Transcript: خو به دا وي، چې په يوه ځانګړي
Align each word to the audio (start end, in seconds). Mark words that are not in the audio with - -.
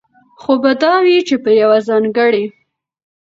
خو 0.41 0.53
به 0.61 0.71
دا 0.83 0.93
وي، 1.03 1.17
چې 1.27 1.35
په 1.43 1.51
يوه 1.61 1.79
ځانګړي 1.89 2.45